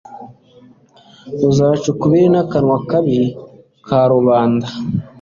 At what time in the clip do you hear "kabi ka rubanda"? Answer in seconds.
2.89-4.67